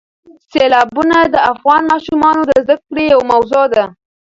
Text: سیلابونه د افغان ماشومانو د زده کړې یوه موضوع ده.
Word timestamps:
سیلابونه 0.51 1.17
د 1.33 1.35
افغان 1.53 1.81
ماشومانو 1.91 2.41
د 2.45 2.51
زده 2.63 2.75
کړې 2.85 3.03
یوه 3.13 3.25
موضوع 3.31 3.65
ده. 3.73 3.83